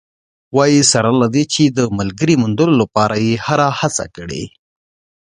وايي، 0.55 0.81
سره 0.91 1.09
له 1.21 1.27
دې 1.35 1.43
چې 1.53 1.63
د 1.77 1.79
ملګرې 1.99 2.35
موندلو 2.43 2.73
لپاره 2.81 3.15
یې 3.25 3.33
هره 3.45 3.67
هڅه 3.79 4.05
کړې 4.15 4.43